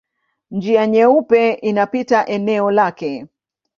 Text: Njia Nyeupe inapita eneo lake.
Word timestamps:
Njia 0.51 0.87
Nyeupe 0.87 1.53
inapita 1.53 2.25
eneo 2.27 2.71
lake. 2.71 3.27